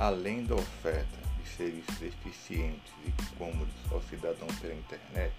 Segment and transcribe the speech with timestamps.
[0.00, 5.34] Além da oferta de serviços eficientes e cômodos ao cidadão pela internet,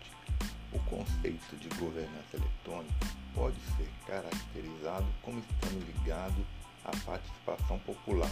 [0.72, 6.46] o conceito de governança eletrônica pode ser caracterizado como estando ligado
[6.86, 8.32] à participação popular,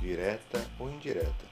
[0.00, 1.46] direta ou indireta,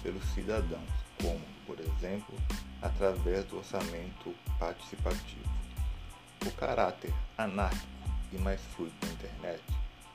[0.00, 0.88] pelos cidadãos,
[1.20, 2.38] como, por exemplo,
[2.80, 5.50] através do orçamento participativo.
[6.46, 7.84] O caráter anárquico
[8.32, 9.64] e mais fluido da internet,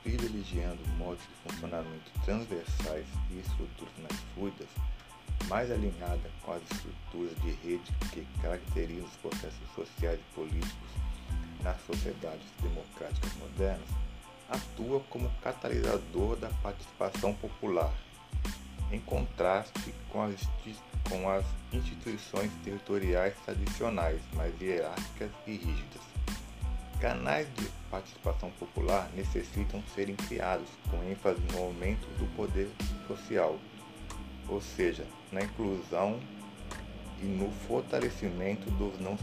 [0.02, 4.68] privilegiando modos de funcionamento transversais e estruturas mais fluidas,
[5.48, 10.88] mais alinhada com as estruturas de rede que caracterizam os processos sociais e políticos
[11.62, 13.88] nas sociedades democráticas modernas,
[14.48, 17.92] atua como catalisador da participação popular,
[18.90, 20.34] em contraste com as,
[21.08, 26.11] com as instituições territoriais tradicionais, mais hierárquicas e rígidas.
[27.02, 32.70] Canais de participação popular necessitam serem criados com ênfase no aumento do poder
[33.08, 33.58] social,
[34.48, 36.20] ou seja, na inclusão
[37.20, 39.16] e no fortalecimento dos não,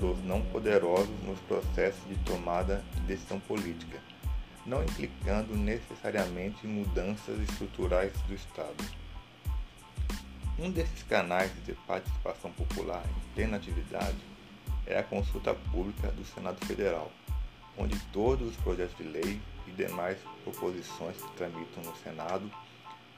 [0.00, 4.00] dos não poderosos nos processos de tomada de decisão política,
[4.64, 8.82] não implicando necessariamente mudanças estruturais do Estado.
[10.58, 14.35] Um desses canais de participação popular em plena atividade
[14.86, 17.10] é a consulta pública do Senado Federal
[17.78, 22.50] onde todos os projetos de lei e demais proposições que tramitam no Senado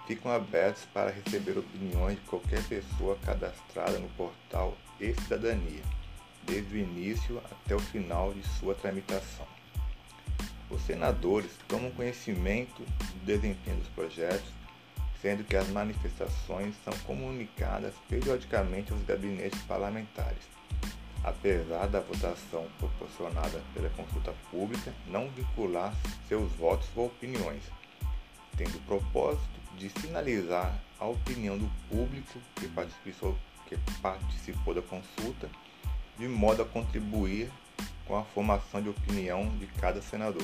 [0.07, 5.83] ficam abertos para receber opiniões de qualquer pessoa cadastrada no portal E-Cidadania,
[6.47, 9.47] desde o início até o final de sua tramitação.
[10.71, 14.51] Os senadores tomam conhecimento do desempenho dos projetos,
[15.21, 20.59] sendo que as manifestações são comunicadas periodicamente aos gabinetes parlamentares
[21.25, 25.95] apesar da votação proporcionada pela consulta pública não vincular
[26.29, 27.63] seus votos ou opiniões,
[28.57, 33.37] tendo o propósito de sinalizar a opinião do público que participou,
[33.67, 35.49] que participou da consulta,
[36.19, 37.51] de modo a contribuir
[38.07, 40.43] com a formação de opinião de cada senador.